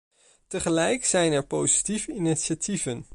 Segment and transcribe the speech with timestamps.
[0.47, 3.05] Tegelijk zijn er positieve initiatieven.